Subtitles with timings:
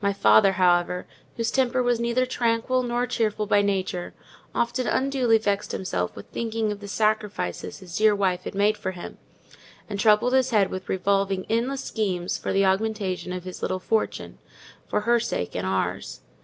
[0.00, 1.06] My father, however,
[1.36, 4.12] whose temper was neither tranquil nor cheerful by nature,
[4.52, 8.90] often unduly vexed himself with thinking of the sacrifices his dear wife had made for
[8.90, 9.18] him;
[9.88, 14.38] and troubled his head with revolving endless schemes for the augmentation of his little fortune,
[14.88, 16.22] for her sake and ours.